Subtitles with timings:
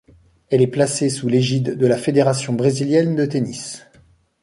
[0.49, 3.85] Elle est placée sous l'égide de la Fédération brésilienne de tennis.